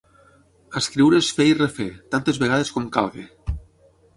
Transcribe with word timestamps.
Escriure 0.79 1.19
és 1.25 1.29
fer 1.39 1.47
i 1.49 1.53
refer, 1.59 1.87
tantes 2.15 2.41
vegades 2.45 2.73
com 2.79 2.89
calgui. 2.97 3.29